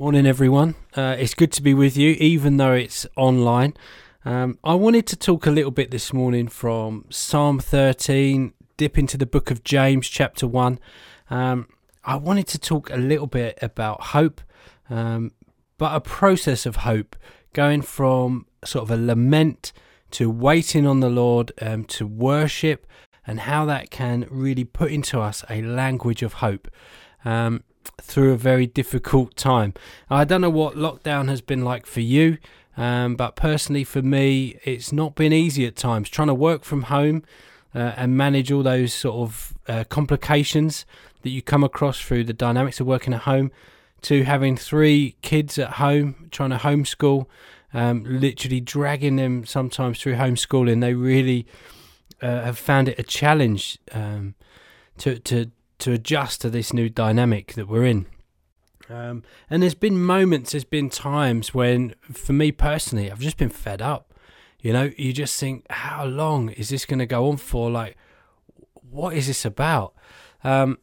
[0.00, 0.76] Morning, everyone.
[0.96, 3.74] Uh, it's good to be with you, even though it's online.
[4.24, 9.18] Um, I wanted to talk a little bit this morning from Psalm 13, dip into
[9.18, 10.78] the book of James, chapter 1.
[11.28, 11.68] Um,
[12.02, 14.40] I wanted to talk a little bit about hope,
[14.88, 15.32] um,
[15.76, 17.14] but a process of hope,
[17.52, 19.74] going from sort of a lament
[20.12, 22.86] to waiting on the Lord, um, to worship,
[23.26, 26.68] and how that can really put into us a language of hope.
[27.22, 27.64] Um,
[28.00, 29.74] through a very difficult time.
[30.08, 32.38] I don't know what lockdown has been like for you,
[32.76, 36.08] um, but personally for me, it's not been easy at times.
[36.08, 37.22] Trying to work from home
[37.74, 40.86] uh, and manage all those sort of uh, complications
[41.22, 43.50] that you come across through the dynamics of working at home,
[44.02, 47.26] to having three kids at home, trying to homeschool,
[47.74, 50.80] um, literally dragging them sometimes through homeschooling.
[50.80, 51.46] They really
[52.22, 54.34] uh, have found it a challenge um,
[54.98, 58.06] to to to adjust to this new dynamic that we're in.
[58.88, 63.50] Um, and there's been moments, there's been times when, for me personally, I've just been
[63.50, 64.12] fed up.
[64.60, 67.70] You know, you just think, how long is this going to go on for?
[67.70, 67.96] Like,
[68.74, 69.94] what is this about?
[70.42, 70.78] Um,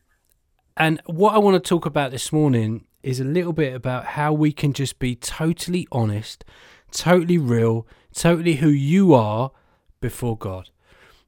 [0.76, 4.34] and what I want to talk about this morning is a little bit about how
[4.34, 6.44] we can just be totally honest,
[6.92, 9.52] totally real, totally who you are
[10.00, 10.70] before God.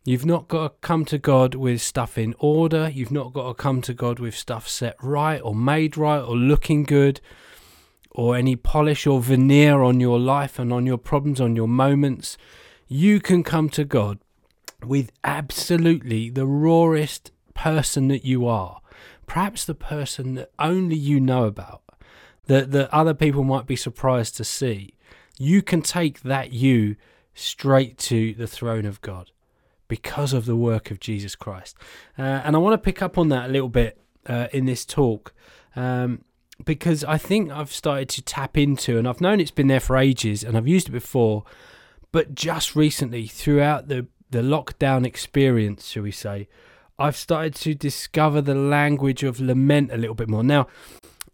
[0.05, 2.89] You've not got to come to God with stuff in order.
[2.89, 6.37] You've not got to come to God with stuff set right or made right or
[6.37, 7.19] looking good
[8.11, 12.37] or any polish or veneer on your life and on your problems, on your moments.
[12.87, 14.19] You can come to God
[14.85, 18.79] with absolutely the rawest person that you are.
[19.27, 21.81] Perhaps the person that only you know about,
[22.45, 24.95] that, that other people might be surprised to see.
[25.37, 26.95] You can take that you
[27.33, 29.31] straight to the throne of God
[29.89, 31.75] because of the work of Jesus Christ.
[32.17, 34.85] Uh, and I want to pick up on that a little bit uh, in this
[34.85, 35.33] talk
[35.75, 36.23] um,
[36.63, 39.97] because I think I've started to tap into, and I've known it's been there for
[39.97, 41.43] ages and I've used it before,
[42.13, 46.47] but just recently, throughout the, the lockdown experience, shall we say,
[46.97, 50.43] I've started to discover the language of lament a little bit more.
[50.43, 50.67] Now,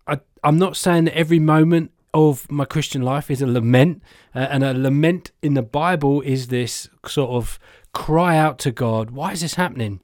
[0.08, 4.02] I, I'm not saying that every moment of my Christian life is a lament,
[4.34, 7.59] uh, and a lament in the Bible is this sort of
[7.95, 10.01] cry out to God, why is this happening?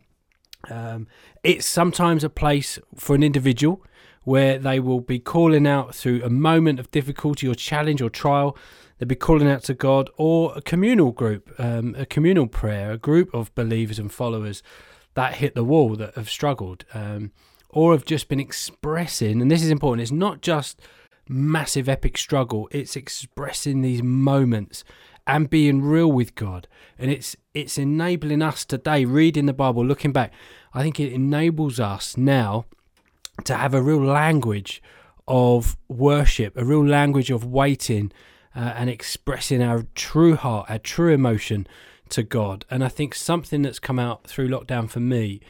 [0.70, 1.08] Um,
[1.44, 3.84] it's sometimes a place for an individual
[4.24, 8.58] where they will be calling out through a moment of difficulty or challenge or trial.
[8.98, 12.98] They'll be calling out to God, or a communal group, um, a communal prayer, a
[12.98, 14.64] group of believers and followers
[15.16, 17.32] that hit the wall that have struggled, um,
[17.70, 19.42] or have just been expressing.
[19.42, 20.04] And this is important.
[20.04, 20.80] It's not just
[21.28, 22.70] massive epic struggle.
[22.72, 24.84] It's expressing these moments
[25.28, 26.68] and being real with God.
[26.98, 30.32] And it's it's enabling us today, reading the Bible, looking back.
[30.74, 32.66] I think it enables us now
[33.44, 34.82] to have a real language
[35.28, 38.12] of worship, a real language of waiting
[38.56, 41.68] uh, and expressing our true heart, our true emotion
[42.10, 42.66] to God.
[42.70, 45.42] And I think something that's come out through lockdown for me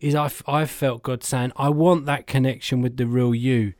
[0.00, 3.72] is I've, I've felt God saying, I want that connection with the real you,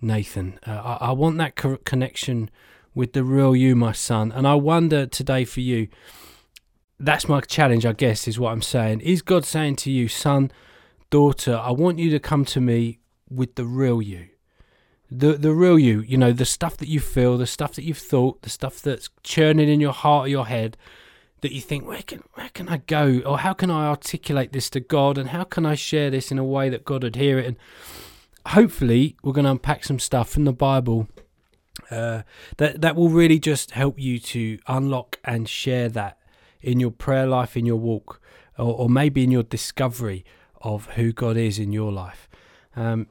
[0.00, 0.58] Nathan.
[0.66, 2.50] Uh, I, I want that co- connection
[2.94, 4.32] with the real you, my son.
[4.32, 5.88] And I wonder today for you,
[6.98, 9.00] that's my challenge, I guess, is what I'm saying.
[9.00, 10.50] Is God saying to you, son,
[11.10, 14.28] daughter, I want you to come to me with the real you?
[15.10, 17.98] The, the real you, you know, the stuff that you feel, the stuff that you've
[17.98, 20.76] thought, the stuff that's churning in your heart or your head,
[21.40, 24.70] that you think, where can where can I go, or how can I articulate this
[24.70, 27.38] to God, and how can I share this in a way that God would hear
[27.38, 27.44] it?
[27.44, 27.56] And
[28.46, 31.06] hopefully, we're going to unpack some stuff from the Bible
[31.90, 32.22] uh,
[32.56, 36.18] that that will really just help you to unlock and share that
[36.60, 38.20] in your prayer life, in your walk,
[38.58, 40.24] or, or maybe in your discovery
[40.62, 42.28] of who God is in your life.
[42.74, 43.08] Um,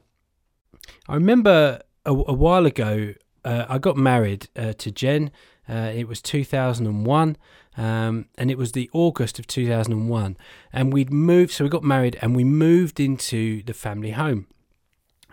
[1.08, 3.14] I remember a, a while ago,
[3.44, 5.30] uh, I got married uh, to Jen.
[5.68, 7.36] Uh, it was 2001,
[7.76, 10.36] um, and it was the August of 2001.
[10.72, 14.46] And we'd moved, so we got married and we moved into the family home.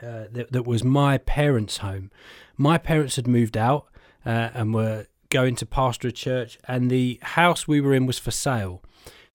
[0.02, 2.12] Uh, that, that was my parents' home.
[2.58, 3.88] My parents had moved out
[4.26, 8.20] uh, and were going to pastor a church, and the house we were in was
[8.20, 8.84] for sale.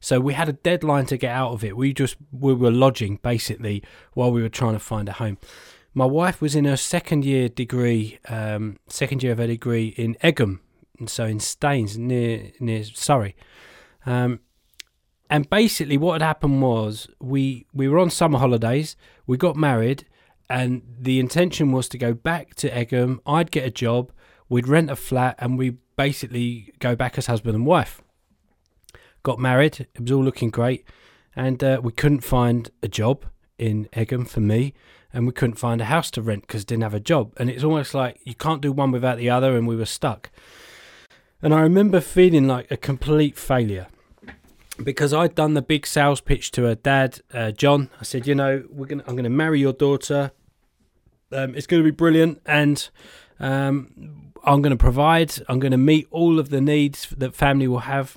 [0.00, 1.76] So we had a deadline to get out of it.
[1.76, 3.82] We just we were lodging basically
[4.12, 5.38] while we were trying to find a home.
[5.94, 10.14] My wife was in her second year degree, um, second year of her degree in
[10.22, 10.60] Egham,
[11.06, 13.34] so in Staines near near Surrey.
[14.04, 14.40] Um,
[15.30, 18.96] and basically, what had happened was we we were on summer holidays.
[19.26, 20.06] We got married
[20.48, 23.20] and the intention was to go back to Egham.
[23.26, 24.12] I'd get a job,
[24.48, 28.02] we'd rent a flat, and we basically go back as husband and wife.
[29.22, 30.84] Got married, it was all looking great,
[31.34, 33.26] and uh, we couldn't find a job
[33.58, 34.74] in Egham for me,
[35.12, 37.32] and we couldn't find a house to rent because didn't have a job.
[37.38, 40.30] And it's almost like you can't do one without the other, and we were stuck.
[41.42, 43.88] And I remember feeling like a complete failure
[44.82, 47.90] because I'd done the big sales pitch to her dad, uh, John.
[48.00, 50.32] I said, you know, we're gonna, I'm going to marry your daughter.
[51.32, 52.88] Um, it's going to be brilliant, and
[53.40, 55.34] um, I'm going to provide.
[55.48, 58.16] I'm going to meet all of the needs that family will have,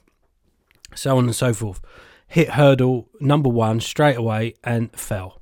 [0.93, 1.81] so on and so forth.
[2.27, 5.41] Hit hurdle number one straight away and fell.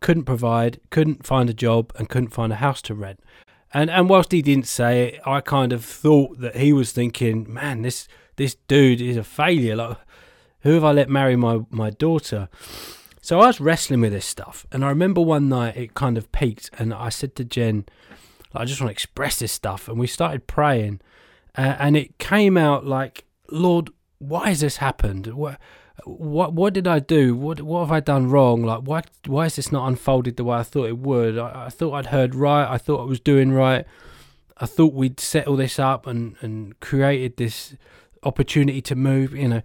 [0.00, 3.20] Couldn't provide, couldn't find a job, and couldn't find a house to rent.
[3.72, 7.52] And and whilst he didn't say it, I kind of thought that he was thinking,
[7.52, 9.76] man, this this dude is a failure.
[9.76, 9.98] Like,
[10.64, 12.48] who have I let marry my my daughter?
[13.22, 16.30] So I was wrestling with this stuff, and I remember one night it kind of
[16.32, 17.86] peaked, and I said to Jen,
[18.52, 21.00] I just want to express this stuff, and we started praying,
[21.56, 25.28] uh, and it came out like, Lord, why has this happened?
[25.28, 25.58] What
[26.04, 27.36] what what did I do?
[27.36, 28.62] What what have I done wrong?
[28.62, 31.38] Like why why is this not unfolded the way I thought it would?
[31.38, 32.68] I, I thought I'd heard right.
[32.68, 33.86] I thought I was doing right.
[34.56, 37.74] I thought we'd set all this up and and created this
[38.22, 39.34] opportunity to move.
[39.34, 39.62] You know,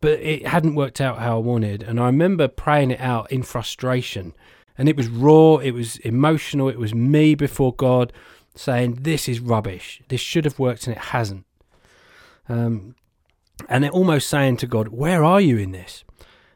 [0.00, 1.82] but it hadn't worked out how I wanted.
[1.82, 4.34] And I remember praying it out in frustration.
[4.78, 5.56] And it was raw.
[5.56, 6.68] It was emotional.
[6.68, 8.12] It was me before God
[8.54, 10.00] saying, "This is rubbish.
[10.08, 11.44] This should have worked, and it hasn't."
[12.48, 12.94] Um,
[13.68, 16.04] and they're almost saying to God, Where are you in this?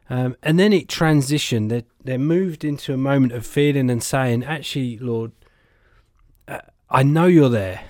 [0.08, 1.70] Um, and then it transitioned.
[1.70, 5.32] They, they moved into a moment of feeling and saying, Actually, Lord,
[6.48, 6.60] uh,
[6.90, 7.84] I know you're there.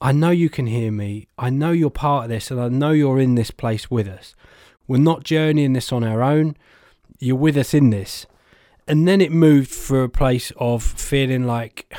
[0.00, 1.28] I know you can hear me.
[1.38, 4.34] I know you're part of this, and I know you're in this place with us.
[4.86, 6.56] We're not journeying this on our own.
[7.18, 8.26] You're with us in this.
[8.86, 11.92] And then it moved for a place of feeling like,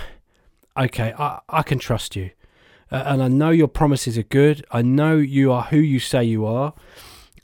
[0.77, 2.31] okay, I, I can trust you
[2.91, 4.65] uh, and I know your promises are good.
[4.71, 6.73] I know you are who you say you are,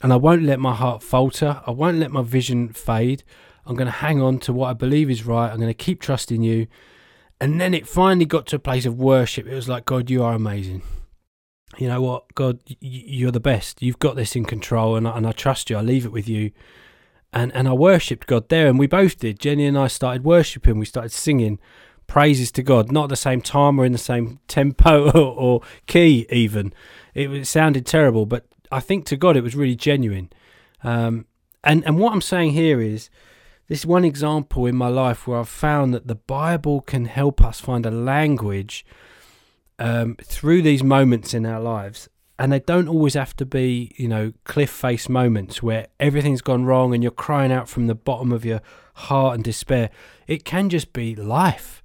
[0.00, 1.60] and I won't let my heart falter.
[1.66, 3.22] I won't let my vision fade.
[3.66, 5.50] I'm going to hang on to what I believe is right.
[5.50, 6.66] I'm going to keep trusting you.
[7.40, 9.46] And then it finally got to a place of worship.
[9.46, 10.82] It was like, God, you are amazing.
[11.78, 13.82] You know what, God, you're the best.
[13.82, 15.76] You've got this in control, and I, and I trust you.
[15.76, 16.52] I leave it with you.
[17.32, 19.38] And and I worshipped God there, and we both did.
[19.38, 20.78] Jenny and I started worshiping.
[20.78, 21.58] We started singing
[22.06, 25.60] praises to God, not at the same time or in the same tempo or, or
[25.86, 26.74] key, even.
[27.14, 30.30] It, it, sounded terrible, but I think to God it was really genuine.
[30.84, 31.24] Um,
[31.64, 33.08] and, and what I'm saying here is
[33.68, 37.60] this one example in my life where I've found that the Bible can help us
[37.60, 38.84] find a language
[39.78, 42.08] um, through these moments in our lives.
[42.38, 46.64] And they don't always have to be, you know, cliff face moments where everything's gone
[46.64, 48.60] wrong and you're crying out from the bottom of your
[48.94, 49.90] heart and despair.
[50.26, 51.82] It can just be life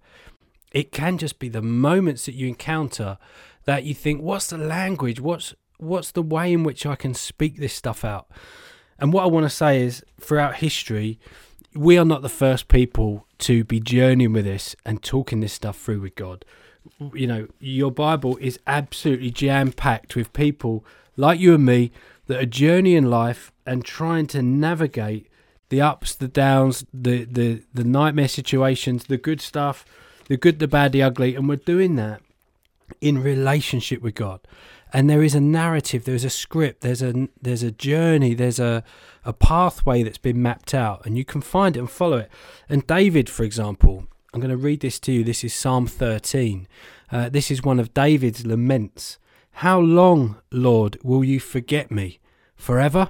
[0.71, 3.17] it can just be the moments that you encounter
[3.65, 5.19] that you think, what's the language?
[5.19, 8.27] What's what's the way in which I can speak this stuff out?
[8.99, 11.19] And what I want to say is, throughout history,
[11.73, 15.77] we are not the first people to be journeying with this and talking this stuff
[15.77, 16.45] through with God.
[17.13, 20.85] You know, your Bible is absolutely jam packed with people
[21.15, 21.91] like you and me
[22.27, 25.29] that are journeying life and trying to navigate
[25.69, 29.85] the ups, the downs, the the the nightmare situations, the good stuff,
[30.27, 32.21] the good, the bad, the ugly, and we're doing that
[33.01, 34.39] in relationship with God.
[34.93, 38.83] And there is a narrative, there's a script, there's a there's a journey, there's a
[39.25, 42.31] a pathway that's been mapped out, and you can find it and follow it.
[42.69, 44.07] And David, for example,
[44.37, 45.23] I'm going to read this to you.
[45.23, 46.67] This is Psalm 13.
[47.11, 49.17] Uh, this is one of David's laments.
[49.49, 52.19] How long, Lord, will you forget me?
[52.55, 53.09] Forever?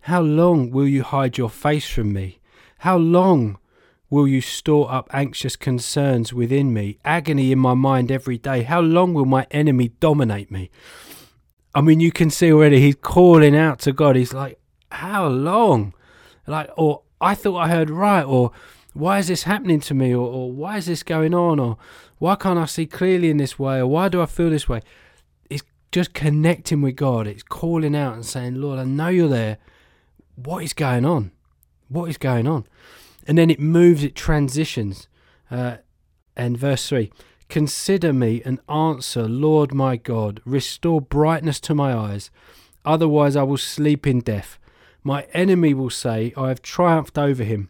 [0.00, 2.38] How long will you hide your face from me?
[2.80, 3.56] How long
[4.10, 8.62] will you store up anxious concerns within me, agony in my mind every day?
[8.62, 10.68] How long will my enemy dominate me?
[11.74, 14.16] I mean, you can see already he's calling out to God.
[14.16, 14.60] He's like,
[14.92, 15.94] How long?
[16.46, 18.52] Like, or I thought I heard right, or
[18.94, 21.76] why is this happening to me, or, or why is this going on, or
[22.18, 24.80] why can't I see clearly in this way, or why do I feel this way?
[25.50, 27.26] It's just connecting with God.
[27.26, 29.58] It's calling out and saying, Lord, I know you're there.
[30.36, 31.32] What is going on?
[31.88, 32.66] What is going on?
[33.26, 35.08] and then it moves, it transitions.
[35.50, 35.78] Uh,
[36.36, 37.12] and verse 3
[37.48, 42.30] Consider me and answer, Lord my God, restore brightness to my eyes,
[42.84, 44.58] otherwise I will sleep in death.
[45.02, 47.68] My enemy will say, I have triumphed over him,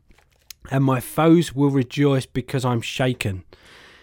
[0.70, 3.44] and my foes will rejoice because I'm shaken.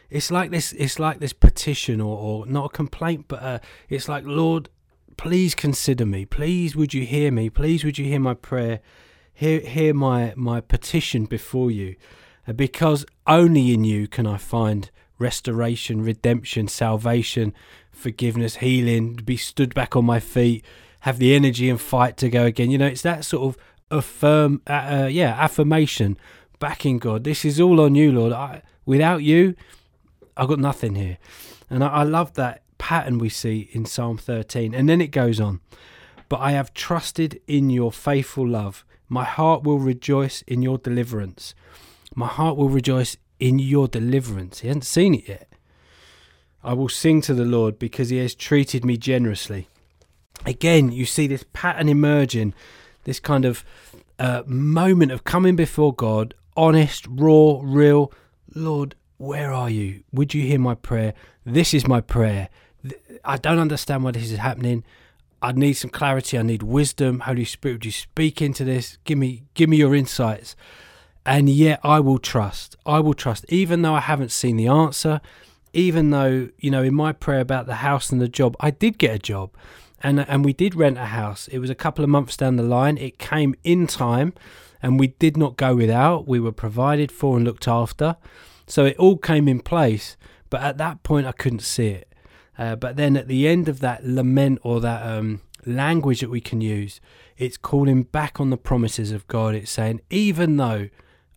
[0.10, 0.74] It's like this.
[0.74, 4.70] It's like this petition, or, or not a complaint, but uh, it's like, Lord,
[5.18, 6.26] please consider me.
[6.26, 7.50] Please, would you hear me?
[7.50, 8.82] Please, would you hear my prayer?
[9.42, 11.96] hear, hear my, my petition before you,
[12.48, 17.54] uh, because only in you can I find restoration, redemption, salvation,
[17.92, 20.64] forgiveness, healing, be stood back on my feet,
[21.02, 22.70] have the energy and fight to go again.
[22.70, 26.18] You know, it's that sort of affirm, uh, uh, yeah, affirmation
[26.62, 27.26] back in God.
[27.26, 28.32] This is all on you, Lord.
[28.32, 29.56] I, without you,
[30.38, 31.18] I've got nothing here.
[31.70, 34.74] And I, I love that pattern we see in Psalm 13.
[34.74, 35.60] And then it goes on.
[36.30, 38.86] But I have trusted in your faithful love.
[39.10, 41.54] My heart will rejoice in your deliverance.
[42.16, 44.60] My heart will rejoice in your deliverance.
[44.60, 45.50] He hasn't seen it yet.
[46.64, 49.68] I will sing to the Lord because he has treated me generously.
[50.46, 52.54] Again, you see this pattern emerging,
[53.04, 53.66] this kind of
[54.20, 58.12] uh, moment of coming before God, honest, raw, real.
[58.54, 60.04] Lord, where are you?
[60.12, 61.14] Would you hear my prayer?
[61.46, 62.50] This is my prayer.
[63.24, 64.84] I don't understand why this is happening.
[65.42, 66.38] I need some clarity.
[66.38, 67.22] I need wisdom.
[67.22, 68.98] Holy Spirit, would you speak into this?
[69.06, 70.56] Give me, give me your insights.
[71.26, 72.76] And yet, I will trust.
[72.86, 75.22] I will trust, even though I haven't seen the answer.
[75.74, 78.98] Even though you know, in my prayer about the house and the job, I did
[78.98, 79.52] get a job,
[80.02, 81.48] and and we did rent a house.
[81.48, 82.98] It was a couple of months down the line.
[82.98, 84.34] It came in time,
[84.82, 86.28] and we did not go without.
[86.28, 88.18] We were provided for and looked after,
[88.68, 90.18] so it all came in place.
[90.50, 92.14] But at that point, I couldn't see it.
[92.58, 96.42] Uh, but then at the end of that lament or that um, language that we
[96.42, 97.00] can use,
[97.38, 99.56] it's calling back on the promises of God.
[99.56, 100.90] It's saying, even though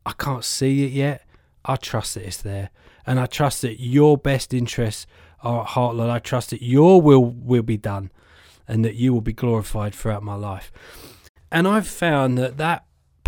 [0.04, 1.24] I can't see it yet,
[1.64, 2.70] I trust that it's there.
[3.06, 5.06] And I trust that your best interests
[5.42, 6.10] are at heart, Lord.
[6.10, 8.10] I trust that your will will be done
[8.66, 10.72] and that you will be glorified throughout my life.
[11.50, 12.84] And I've found that that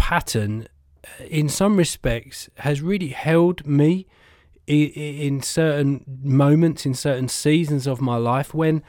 [0.09, 0.69] pattern,
[1.05, 4.07] uh, in some respects, has really held me
[4.67, 8.83] in certain moments, in certain seasons of my life, when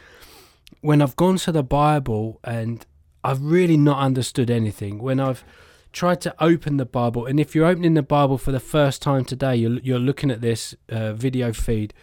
[0.81, 2.85] when I've gone to the Bible and
[3.23, 5.43] I've really not understood anything, when I've
[5.91, 9.23] tried to open the Bible, and if you're opening the Bible for the first time
[9.25, 11.93] today, you're, you're looking at this uh, video feed,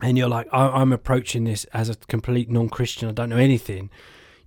[0.00, 3.08] and you're like, I'm approaching this as a complete non-Christian.
[3.08, 3.90] I don't know anything.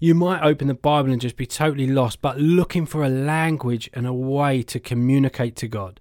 [0.03, 3.88] You might open the Bible and just be totally lost, but looking for a language
[3.93, 6.00] and a way to communicate to God.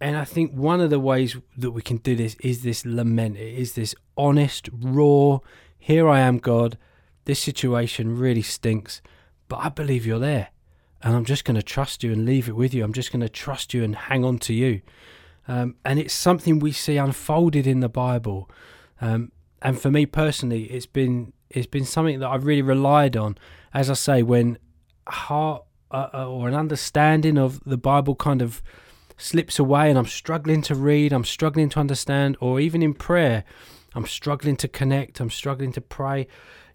[0.00, 3.36] And I think one of the ways that we can do this is this lament.
[3.36, 5.38] It is this honest, raw,
[5.78, 6.76] here I am, God.
[7.24, 9.00] This situation really stinks,
[9.48, 10.48] but I believe you're there.
[11.00, 12.82] And I'm just going to trust you and leave it with you.
[12.82, 14.82] I'm just going to trust you and hang on to you.
[15.46, 18.50] Um, and it's something we see unfolded in the Bible.
[19.00, 23.36] Um, and for me personally, it's been it's been something that I've really relied on.
[23.72, 24.58] As I say, when
[25.06, 28.62] heart uh, uh or an understanding of the Bible kind of
[29.16, 33.44] slips away and I'm struggling to read, I'm struggling to understand, or even in prayer,
[33.94, 36.26] I'm struggling to connect, I'm struggling to pray.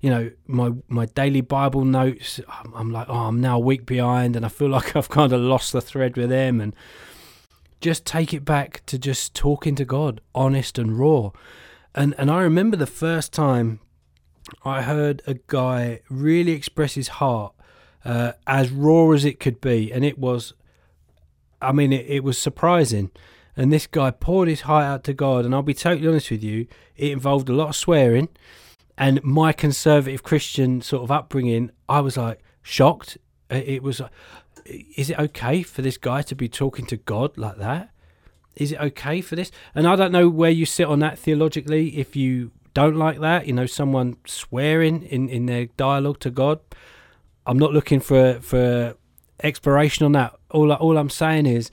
[0.01, 3.85] You know, my my daily Bible notes, I'm, I'm like, oh, I'm now a week
[3.85, 6.61] behind, and I feel like I've kind of lost the thread with them.
[6.61, 6.75] And
[7.81, 11.31] just take it back to just talking to God, honest and raw.
[11.93, 13.79] And and I remember the first time
[14.63, 17.53] I heard a guy really express his heart
[18.05, 20.53] uh, as raw as it could be, and it was
[21.61, 23.11] I mean, it, it was surprising.
[23.55, 25.45] And this guy poured his heart out to God.
[25.45, 28.29] And I'll be totally honest with you, it involved a lot of swearing.
[28.97, 33.17] And my conservative Christian sort of upbringing, I was like shocked.
[33.49, 34.01] It was,
[34.65, 37.91] is it okay for this guy to be talking to God like that?
[38.55, 39.51] Is it okay for this?
[39.75, 41.97] And I don't know where you sit on that theologically.
[41.97, 46.59] If you don't like that, you know, someone swearing in, in their dialogue to God.
[47.47, 48.95] I'm not looking for for
[49.41, 50.35] exploration on that.
[50.51, 51.71] All all I'm saying is,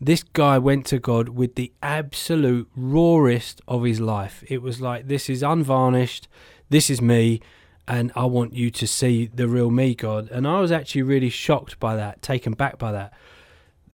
[0.00, 4.44] this guy went to God with the absolute rawest of his life.
[4.46, 6.28] It was like this is unvarnished.
[6.68, 7.40] This is me,
[7.88, 10.30] and I want you to see the real me, God.
[10.30, 13.12] And I was actually really shocked by that, taken back by that.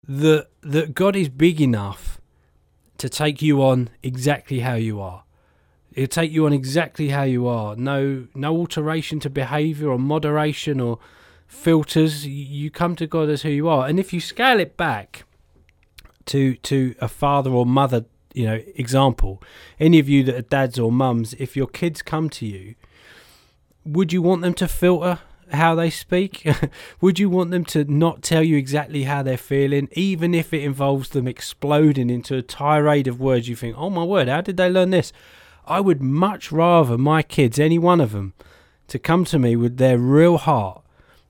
[0.05, 2.19] That that God is big enough
[2.97, 5.23] to take you on exactly how you are.
[5.93, 7.75] He'll take you on exactly how you are.
[7.75, 10.99] No no alteration to behaviour or moderation or
[11.47, 12.25] filters.
[12.25, 15.25] You come to God as who you are, and if you scale it back
[16.27, 19.41] to to a father or mother, you know, example,
[19.79, 22.75] any of you that are dads or mums, if your kids come to you,
[23.85, 25.19] would you want them to filter
[25.51, 26.47] how they speak?
[27.01, 30.63] would you want them to not tell you exactly how they're feeling, even if it
[30.63, 33.49] involves them exploding into a tirade of words?
[33.49, 35.11] You think, oh my word, how did they learn this?
[35.71, 38.33] I would much rather my kids, any one of them,
[38.89, 40.83] to come to me with their real heart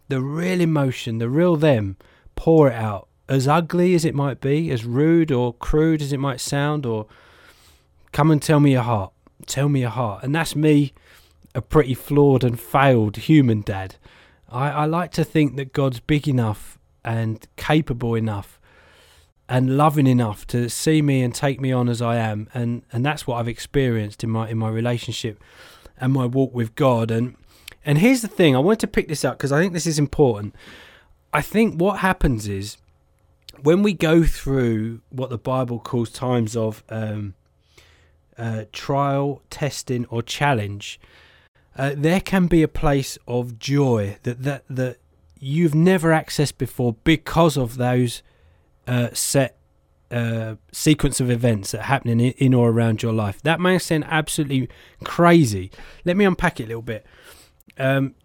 [0.07, 1.95] the real emotion, the real them,
[2.35, 3.07] pour it out.
[3.29, 7.05] As ugly as it might be, as rude or crude as it might sound, or
[8.11, 9.13] come and tell me your heart.
[9.45, 10.23] Tell me your heart.
[10.23, 10.91] And that's me,
[11.55, 13.95] a pretty flawed and failed human dad.
[14.49, 18.59] I, I like to think that God's big enough and capable enough
[19.51, 23.05] and loving enough to see me and take me on as I am and and
[23.05, 25.43] that's what I've experienced in my in my relationship
[25.99, 27.35] and my walk with God and
[27.85, 29.99] and here's the thing I wanted to pick this up because I think this is
[29.99, 30.55] important.
[31.33, 32.77] I think what happens is
[33.61, 37.33] when we go through what the Bible calls times of um,
[38.37, 40.97] uh, trial, testing, or challenge,
[41.77, 44.97] uh, there can be a place of joy that that that
[45.39, 48.21] you've never accessed before because of those
[48.87, 49.57] uh, set
[50.11, 53.41] uh, sequence of events that are happening in, or around your life.
[53.43, 54.69] That may sound absolutely
[55.03, 55.71] crazy.
[56.03, 57.05] Let me unpack it a little bit.
[57.77, 58.15] Um,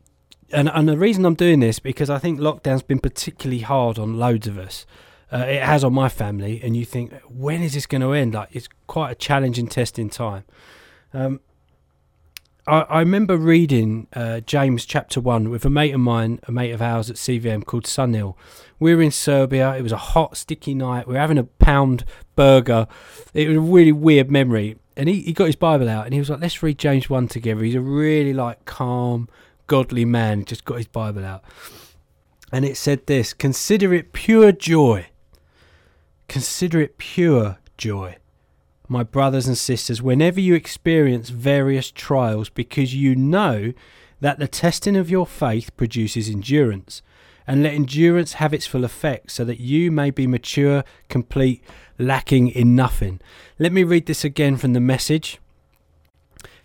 [0.53, 4.19] and, and the reason I'm doing this because I think lockdown's been particularly hard on
[4.19, 4.87] loads of us.
[5.33, 8.35] Uh, it has on my family, and you think, when is this going to end?
[8.35, 10.45] Like it's quite a challenging testing time.
[11.13, 11.41] Um,
[12.67, 16.73] I, I remember reading uh, James chapter 1 with a mate of mine, a mate
[16.73, 18.35] of ours at CVM called Sunil.
[18.81, 19.77] We were in Serbia.
[19.77, 21.07] It was a hot, sticky night.
[21.07, 22.05] We were having a pound
[22.35, 22.89] burger.
[23.35, 24.77] It was a really weird memory.
[24.97, 27.29] And he, he got his Bible out and he was like, let's read James 1
[27.29, 27.63] together.
[27.63, 29.29] He's a really like calm,
[29.69, 30.41] godly man.
[30.41, 31.45] He just got his Bible out.
[32.51, 35.07] And it said this Consider it pure joy.
[36.29, 38.17] Consider it pure joy
[38.89, 43.73] my brothers and sisters, whenever you experience various trials, because you know
[44.21, 47.03] that the testing of your faith produces endurance.
[47.49, 51.63] And let endurance have its full effect, so that you may be mature, complete,
[51.97, 53.21] lacking in nothing.
[53.59, 55.39] Let me read this again from the message.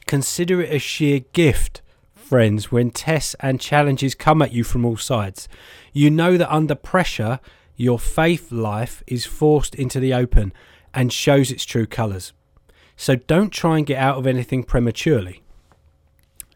[0.08, 1.82] Consider it a sheer gift,
[2.16, 5.48] friends, when tests and challenges come at you from all sides.
[5.94, 7.40] You know that under pressure,
[7.76, 10.52] your faith life is forced into the open
[10.94, 12.34] and shows its true colours.
[12.96, 15.42] So don't try and get out of anything prematurely.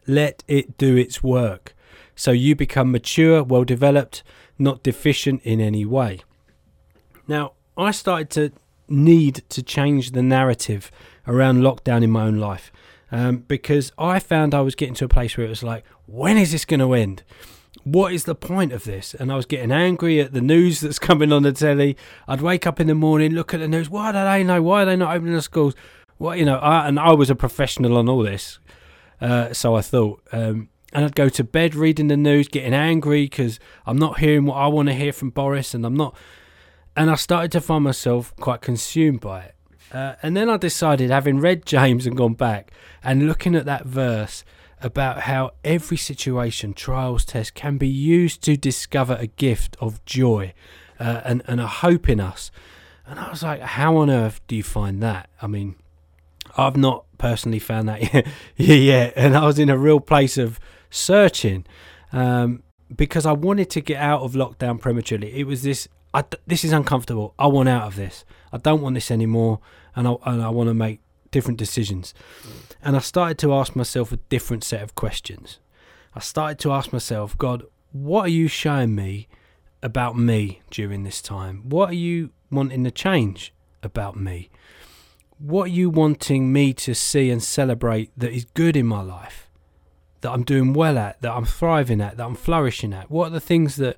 [0.06, 1.74] Let it do its work
[2.16, 4.22] so you become mature, well developed,
[4.58, 6.20] not deficient in any way.
[7.28, 8.52] Now, I started to
[8.88, 10.90] need to change the narrative
[11.28, 12.72] around lockdown in my own life
[13.12, 16.38] um, because I found I was getting to a place where it was like, when
[16.38, 17.22] is this going to end?
[17.86, 19.14] What is the point of this?
[19.14, 21.96] And I was getting angry at the news that's coming on the telly.
[22.26, 23.88] I'd wake up in the morning, look at the news.
[23.88, 24.60] Why do they know?
[24.60, 25.76] Why are they not opening the schools?
[26.18, 26.56] What you know?
[26.56, 28.58] I, and I was a professional on all this,
[29.20, 30.20] uh, so I thought.
[30.32, 34.46] Um, and I'd go to bed reading the news, getting angry because I'm not hearing
[34.46, 36.16] what I want to hear from Boris, and I'm not.
[36.96, 39.54] And I started to find myself quite consumed by it.
[39.92, 42.72] Uh, and then I decided, having read James and gone back
[43.04, 44.42] and looking at that verse,
[44.82, 50.52] about how every situation, trials, test, can be used to discover a gift of joy
[51.00, 52.50] uh, and, and a hope in us.
[53.06, 55.30] And I was like, how on earth do you find that?
[55.40, 55.76] I mean,
[56.56, 59.12] I've not personally found that yet.
[59.16, 60.58] and I was in a real place of
[60.90, 61.64] searching
[62.12, 62.62] um,
[62.94, 65.32] because I wanted to get out of lockdown prematurely.
[65.38, 65.88] It was this.
[66.12, 67.34] I, this is uncomfortable.
[67.38, 68.24] I want out of this.
[68.52, 69.60] I don't want this anymore,
[69.94, 72.14] and I, and I want to make different decisions.
[72.82, 75.58] And I started to ask myself a different set of questions.
[76.14, 79.28] I started to ask myself, God, what are you showing me
[79.82, 81.68] about me during this time?
[81.68, 84.50] What are you wanting to change about me?
[85.38, 89.50] What are you wanting me to see and celebrate that is good in my life?
[90.22, 93.10] That I'm doing well at, that I'm thriving at, that I'm flourishing at?
[93.10, 93.96] What are the things that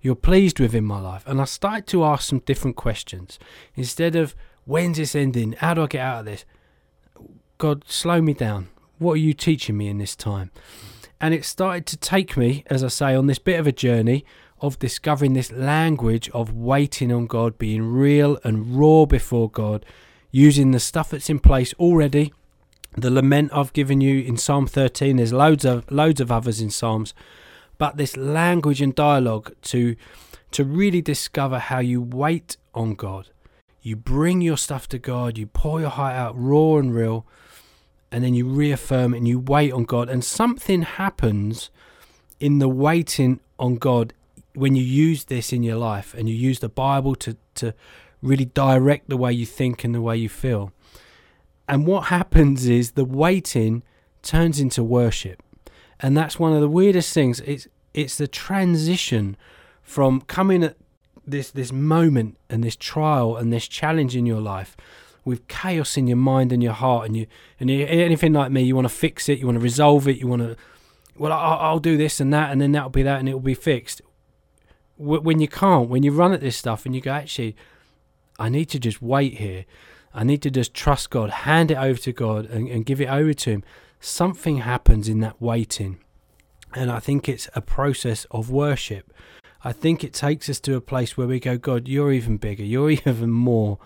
[0.00, 1.24] you're pleased with in my life?
[1.26, 3.38] And I started to ask some different questions.
[3.74, 5.52] Instead of, when's this ending?
[5.52, 6.44] How do I get out of this?
[7.58, 8.68] God, slow me down.
[8.98, 10.50] What are you teaching me in this time?
[11.20, 14.24] And it started to take me, as I say, on this bit of a journey
[14.60, 19.84] of discovering this language of waiting on God, being real and raw before God,
[20.30, 22.32] using the stuff that's in place already.
[22.96, 26.70] The lament I've given you in Psalm 13, there's loads of loads of others in
[26.70, 27.14] Psalms,
[27.78, 29.96] but this language and dialogue to
[30.52, 33.28] to really discover how you wait on God.
[33.82, 37.26] You bring your stuff to God, you pour your heart out raw and real,
[38.16, 41.68] and then you reaffirm and you wait on God, and something happens
[42.40, 44.14] in the waiting on God
[44.54, 47.74] when you use this in your life and you use the Bible to, to
[48.22, 50.72] really direct the way you think and the way you feel.
[51.68, 53.82] And what happens is the waiting
[54.22, 55.42] turns into worship.
[56.00, 57.40] And that's one of the weirdest things.
[57.40, 59.36] It's it's the transition
[59.82, 60.78] from coming at
[61.26, 64.74] this this moment and this trial and this challenge in your life
[65.26, 67.26] with chaos in your mind and your heart, and you
[67.58, 70.18] and you, anything like me, you want to fix it, you want to resolve it,
[70.18, 70.56] you want to,
[71.18, 73.52] well, I'll, I'll do this and that, and then that'll be that, and it'll be
[73.52, 74.00] fixed.
[74.96, 77.56] When you can't, when you run at this stuff, and you go, actually,
[78.38, 79.66] I need to just wait here.
[80.14, 83.08] I need to just trust God, hand it over to God, and, and give it
[83.08, 83.64] over to Him.
[83.98, 85.98] Something happens in that waiting,
[86.72, 89.12] and I think it's a process of worship.
[89.64, 92.62] I think it takes us to a place where we go, God, you're even bigger,
[92.62, 93.80] you're even more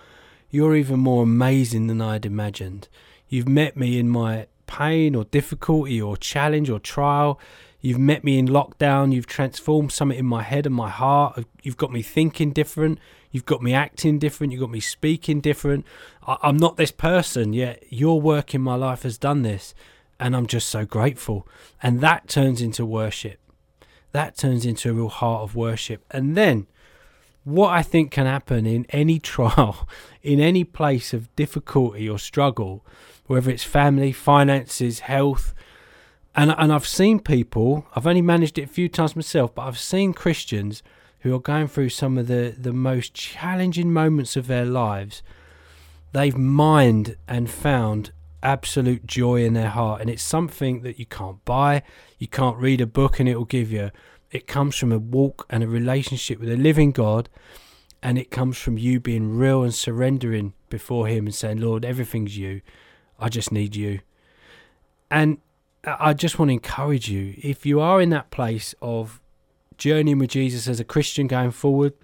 [0.51, 2.89] you're even more amazing than I'd imagined.
[3.29, 7.41] You've met me in my pain or difficulty or challenge or trial.
[7.81, 9.13] You've met me in lockdown.
[9.13, 11.45] You've transformed something in my head and my heart.
[11.63, 12.99] You've got me thinking different.
[13.31, 14.53] You've got me acting different.
[14.53, 15.87] You've got me speaking different.
[16.27, 19.75] I, I'm not this person, yet your work in my life has done this.
[20.19, 21.49] And I'm just so grateful.
[21.83, 23.39] And that turns into worship.
[24.13, 26.05] That turns into a real heart of worship.
[26.11, 26.67] And then
[27.51, 29.89] what I think can happen in any trial,
[30.23, 32.85] in any place of difficulty or struggle,
[33.27, 35.55] whether it's family, finances, health,
[36.35, 37.87] and and I've seen people.
[37.95, 40.83] I've only managed it a few times myself, but I've seen Christians
[41.21, 45.23] who are going through some of the the most challenging moments of their lives.
[46.13, 48.11] They've mined and found
[48.43, 51.83] absolute joy in their heart, and it's something that you can't buy.
[52.19, 53.91] You can't read a book and it will give you.
[54.31, 57.29] It comes from a walk and a relationship with a living God,
[58.03, 62.39] and it comes from you being real and surrendering before Him and saying, Lord, everything's
[62.39, 62.63] you.
[63.19, 64.01] I just need you.
[65.11, 65.39] And
[65.85, 69.21] I just want to encourage you if you are in that place of
[69.77, 71.95] journeying with Jesus as a Christian going forward,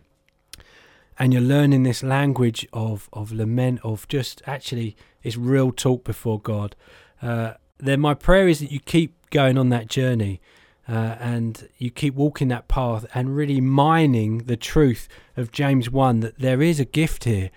[1.19, 6.41] and you're learning this language of of lament, of just actually it's real talk before
[6.41, 6.75] God.
[7.23, 10.41] Uh, then my prayer is that you keep going on that journey.
[10.89, 16.21] Uh, and you keep walking that path and really mining the truth of James 1
[16.21, 17.51] that there is a gift here.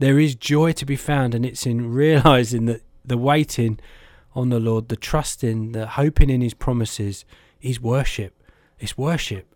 [0.00, 3.78] There is joy to be found, and it's in realizing that the waiting
[4.34, 7.24] on the Lord, the trusting, the hoping in His promises
[7.60, 8.34] is worship.
[8.80, 9.46] It's worship.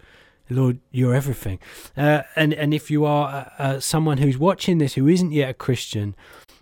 [0.49, 1.59] Lord, you're everything.
[1.97, 5.51] Uh, and and if you are uh, uh, someone who's watching this who isn't yet
[5.51, 6.15] a Christian,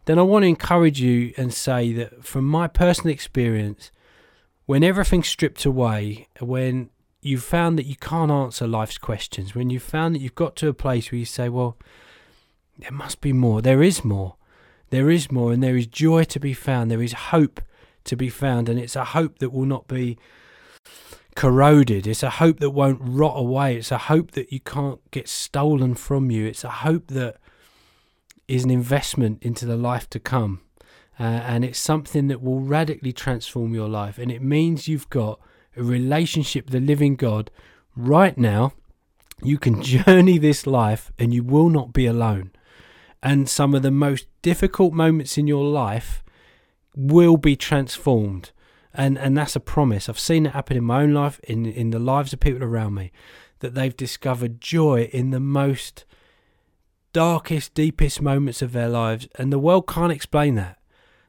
[0.07, 3.90] then I want to encourage you and say that from my personal experience,
[4.66, 9.83] when everything's stripped away, when you've found that you can't answer life's questions, when you've
[9.83, 11.77] found that you've got to a place where you say, well,
[12.79, 13.62] there must be more.
[13.62, 14.37] There is more.
[14.90, 16.90] There is more, and there is joy to be found.
[16.90, 17.61] There is hope
[18.05, 20.18] to be found, and it's a hope that will not be
[21.35, 22.07] corroded.
[22.07, 23.77] It's a hope that won't rot away.
[23.77, 26.46] It's a hope that you can't get stolen from you.
[26.46, 27.38] It's a hope that
[28.46, 30.61] is an investment into the life to come.
[31.18, 34.18] Uh, and it's something that will radically transform your life.
[34.18, 35.40] And it means you've got
[35.77, 37.50] a relationship with the living God
[37.96, 38.72] right now.
[39.42, 42.50] You can journey this life and you will not be alone.
[43.22, 46.22] And some of the most difficult moments in your life
[46.94, 48.50] will be transformed.
[48.92, 50.09] And and that's a promise.
[50.09, 52.94] I've seen it happen in my own life, in in the lives of people around
[52.94, 53.11] me,
[53.59, 56.05] that they've discovered joy in the most
[57.12, 60.79] darkest, deepest moments of their lives, and the world can't explain that.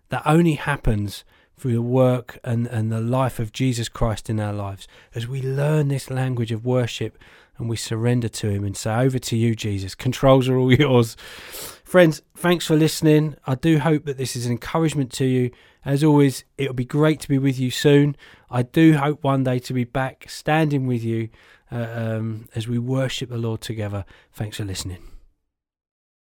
[0.09, 1.23] That only happens
[1.57, 4.87] through the work and, and the life of Jesus Christ in our lives.
[5.13, 7.17] As we learn this language of worship
[7.57, 9.95] and we surrender to Him and say, Over to you, Jesus.
[9.95, 11.15] Controls are all yours.
[11.83, 13.35] Friends, thanks for listening.
[13.47, 15.51] I do hope that this is an encouragement to you.
[15.85, 18.17] As always, it'll be great to be with you soon.
[18.49, 21.29] I do hope one day to be back standing with you
[21.71, 24.03] uh, um, as we worship the Lord together.
[24.33, 25.14] Thanks for listening.